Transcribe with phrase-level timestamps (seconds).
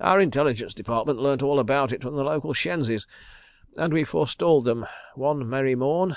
[0.00, 3.06] "Our Intelligence Department learnt all about it from the local shenzis,
[3.74, 6.14] and we forestalled them one merry morn.